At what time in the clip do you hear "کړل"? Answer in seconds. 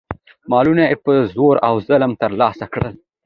2.73-2.95